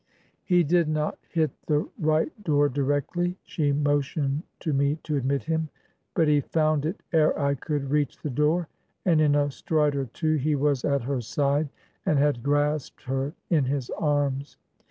"He 0.43 0.63
did 0.63 0.89
not 0.89 1.19
hit 1.29 1.51
the 1.67 1.87
right 1.99 2.31
door 2.43 2.69
directly; 2.69 3.37
she 3.43 3.71
motioned 3.71 4.41
to 4.61 4.73
me 4.73 4.95
to 5.03 5.15
admit 5.15 5.43
him, 5.43 5.69
but 6.15 6.27
he 6.27 6.41
found 6.41 6.87
it 6.87 7.03
ere 7.13 7.39
I 7.39 7.53
could 7.53 7.91
reach 7.91 8.17
the 8.17 8.31
door, 8.31 8.67
and 9.05 9.21
in 9.21 9.35
a 9.35 9.51
stride 9.51 9.95
or 9.95 10.05
two 10.05 10.37
he 10.37 10.55
was 10.55 10.83
at 10.83 11.03
her 11.03 11.21
side, 11.21 11.69
and 12.03 12.17
had 12.17 12.41
grasped 12.41 13.03
her 13.03 13.33
in 13.51 13.65
his 13.65 13.91
arms. 13.91 14.57